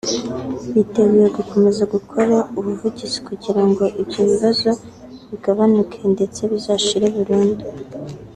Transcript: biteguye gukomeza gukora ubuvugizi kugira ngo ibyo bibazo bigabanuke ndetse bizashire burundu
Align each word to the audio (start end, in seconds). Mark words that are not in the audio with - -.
biteguye 0.73 1.27
gukomeza 1.37 1.83
gukora 1.95 2.37
ubuvugizi 2.57 3.19
kugira 3.27 3.61
ngo 3.69 3.83
ibyo 4.01 4.21
bibazo 4.29 4.71
bigabanuke 5.29 5.99
ndetse 6.13 6.39
bizashire 6.51 7.07
burundu 7.15 7.65